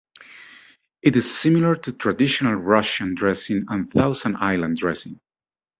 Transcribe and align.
It 1.03 1.15
is 1.15 1.31
similar 1.31 1.75
to 1.75 1.93
traditional 1.93 2.55
Russian 2.55 3.13
dressing 3.13 3.65
and 3.69 3.93
Thousand 3.93 4.37
Island 4.37 4.77
dressing. 4.77 5.19